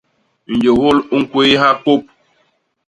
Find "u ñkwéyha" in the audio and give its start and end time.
1.15-1.69